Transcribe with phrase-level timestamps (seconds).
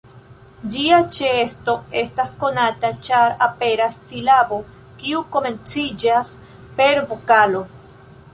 [0.75, 4.59] Ĝia ĉeesto estas konata ĉar aperas silabo
[5.05, 6.35] kiu komenciĝas
[6.81, 7.63] per vokalo.